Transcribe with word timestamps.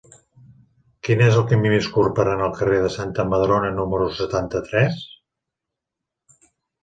Quin 1.07 1.19
és 1.25 1.35
el 1.41 1.43
camí 1.49 1.71
més 1.73 1.89
curt 1.97 2.15
per 2.19 2.23
anar 2.31 2.47
al 2.47 2.55
carrer 2.61 2.79
de 2.85 2.89
Santa 2.95 3.25
Madrona 3.33 3.69
número 3.81 4.07
setanta-tres? 4.21 4.99